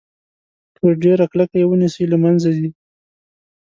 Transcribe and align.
که 0.75 0.83
ډیره 1.03 1.25
کلکه 1.31 1.55
یې 1.59 1.65
ونیسئ 1.67 2.03
له 2.11 2.17
منځه 2.23 2.49
ځي. 2.57 2.69